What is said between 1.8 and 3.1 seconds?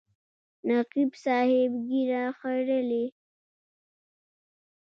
ږیره خریله.